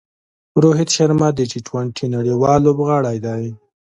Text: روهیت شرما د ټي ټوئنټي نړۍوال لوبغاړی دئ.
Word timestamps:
روهیت 0.61 0.89
شرما 0.95 1.29
د 1.35 1.39
ټي 1.51 1.59
ټوئنټي 1.67 2.05
نړۍوال 2.15 2.59
لوبغاړی 2.65 3.17
دئ. 3.25 3.45